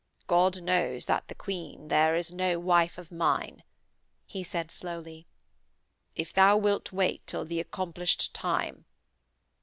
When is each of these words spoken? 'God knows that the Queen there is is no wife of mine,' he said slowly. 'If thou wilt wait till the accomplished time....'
'God 0.25 0.63
knows 0.63 1.05
that 1.05 1.27
the 1.27 1.35
Queen 1.35 1.89
there 1.89 2.15
is 2.15 2.29
is 2.29 2.33
no 2.33 2.59
wife 2.59 2.97
of 2.97 3.11
mine,' 3.11 3.61
he 4.25 4.43
said 4.43 4.71
slowly. 4.71 5.27
'If 6.15 6.33
thou 6.33 6.57
wilt 6.57 6.91
wait 6.91 7.27
till 7.27 7.45
the 7.45 7.59
accomplished 7.59 8.33
time....' 8.33 8.85